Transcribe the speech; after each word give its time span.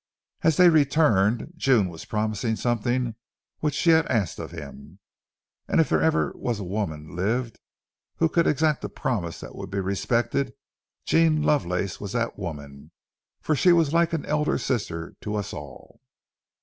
As 0.41 0.57
they 0.57 0.67
returned, 0.67 1.53
June 1.57 1.87
was 1.87 2.05
promising 2.05 2.55
something 2.55 3.13
which 3.59 3.75
she 3.75 3.91
had 3.91 4.07
asked 4.07 4.39
of 4.39 4.49
him. 4.49 4.97
And 5.67 5.79
if 5.79 5.89
there 5.89 5.99
was 5.99 6.05
ever 6.59 6.63
a 6.63 6.67
woman 6.67 7.15
lived 7.15 7.59
who 8.15 8.27
could 8.27 8.47
exact 8.47 8.83
a 8.83 8.89
promise 8.89 9.41
that 9.41 9.53
would 9.53 9.69
be 9.69 9.79
respected, 9.79 10.55
Jean 11.05 11.43
Lovelace 11.43 12.01
was 12.01 12.13
that 12.13 12.39
woman; 12.39 12.89
for 13.41 13.55
she 13.55 13.71
was 13.71 13.93
like 13.93 14.11
an 14.11 14.25
elder 14.25 14.57
sister 14.57 15.13
to 15.21 15.35
us 15.35 15.53
all. 15.53 16.01